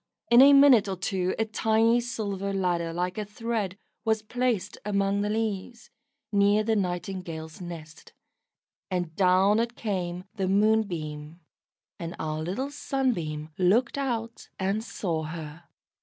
In 0.31 0.41
a 0.41 0.51
minute 0.51 0.87
or 0.87 0.95
two 0.97 1.35
a 1.37 1.45
tiny 1.45 1.99
silver 1.99 2.53
ladder 2.53 2.91
like 2.91 3.19
a 3.19 3.23
thread 3.25 3.77
was 4.03 4.23
placed 4.23 4.79
among 4.83 5.21
the 5.21 5.29
leaves, 5.29 5.91
near 6.31 6.63
the 6.63 6.75
Nightingale's 6.75 7.61
nest, 7.61 8.11
and 8.89 9.15
down 9.15 9.59
it 9.59 9.75
came 9.75 10.23
the 10.37 10.47
Moonbeam, 10.47 11.41
and 11.99 12.15
our 12.17 12.41
little 12.41 12.71
Sunbeam 12.71 13.51
looked 13.59 13.95
out 13.95 14.49
and 14.57 14.83
saw 14.83 15.21
her. 15.21 15.65